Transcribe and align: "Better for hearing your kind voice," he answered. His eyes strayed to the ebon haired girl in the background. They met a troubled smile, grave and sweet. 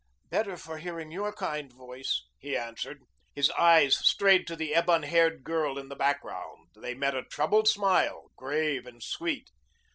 "Better 0.31 0.57
for 0.57 0.79
hearing 0.79 1.11
your 1.11 1.31
kind 1.31 1.71
voice," 1.71 2.25
he 2.39 2.57
answered. 2.57 3.03
His 3.35 3.51
eyes 3.51 3.95
strayed 3.95 4.47
to 4.47 4.55
the 4.55 4.73
ebon 4.75 5.03
haired 5.03 5.43
girl 5.43 5.77
in 5.77 5.89
the 5.89 5.95
background. 5.95 6.69
They 6.75 6.95
met 6.95 7.13
a 7.13 7.21
troubled 7.21 7.67
smile, 7.67 8.31
grave 8.35 8.87
and 8.87 9.03
sweet. 9.03 9.51